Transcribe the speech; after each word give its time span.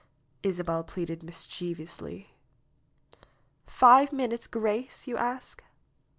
Isabel 0.41 0.83
pleaded 0.83 1.21
mischievously. 1.21 2.33
"Five 3.67 4.11
minutes' 4.11 4.47
grace, 4.47 5.05
you 5.05 5.15
ask?" 5.15 5.63